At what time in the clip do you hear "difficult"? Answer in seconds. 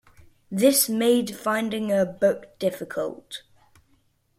2.57-3.43